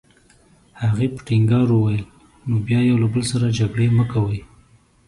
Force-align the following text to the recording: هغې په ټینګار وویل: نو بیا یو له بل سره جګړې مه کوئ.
هغې 0.81 1.07
په 1.13 1.19
ټینګار 1.27 1.67
وویل: 1.71 2.05
نو 2.47 2.55
بیا 2.65 2.79
یو 2.89 3.01
له 3.03 3.07
بل 3.13 3.23
سره 3.31 3.55
جګړې 3.59 3.87
مه 3.97 4.05
کوئ. 4.11 4.39